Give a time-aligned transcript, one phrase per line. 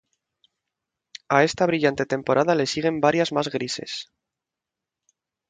[1.35, 4.09] A esta brillante temporada le siguen varias más grises.